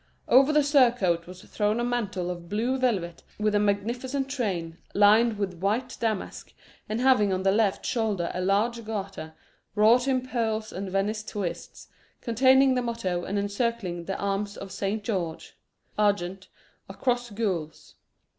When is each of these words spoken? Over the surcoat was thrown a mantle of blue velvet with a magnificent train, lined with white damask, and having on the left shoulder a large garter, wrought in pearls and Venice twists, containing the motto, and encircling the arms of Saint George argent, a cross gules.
Over 0.27 0.51
the 0.51 0.63
surcoat 0.63 1.27
was 1.27 1.43
thrown 1.43 1.79
a 1.79 1.83
mantle 1.83 2.31
of 2.31 2.49
blue 2.49 2.75
velvet 2.79 3.21
with 3.37 3.53
a 3.53 3.59
magnificent 3.59 4.29
train, 4.29 4.79
lined 4.95 5.37
with 5.37 5.59
white 5.61 5.95
damask, 5.99 6.53
and 6.89 6.99
having 6.99 7.31
on 7.31 7.43
the 7.43 7.51
left 7.51 7.85
shoulder 7.85 8.31
a 8.33 8.41
large 8.41 8.83
garter, 8.83 9.35
wrought 9.75 10.07
in 10.07 10.25
pearls 10.27 10.73
and 10.73 10.89
Venice 10.89 11.23
twists, 11.23 11.87
containing 12.19 12.73
the 12.73 12.81
motto, 12.81 13.25
and 13.25 13.37
encircling 13.37 14.05
the 14.05 14.17
arms 14.17 14.57
of 14.57 14.71
Saint 14.71 15.03
George 15.03 15.55
argent, 15.99 16.47
a 16.89 16.95
cross 16.95 17.29
gules. 17.29 17.93